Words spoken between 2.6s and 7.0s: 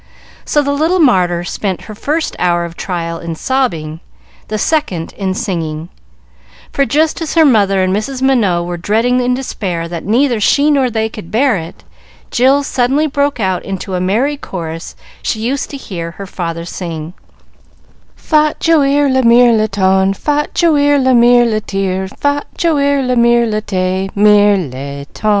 of trial in sobbing, the second in singing, for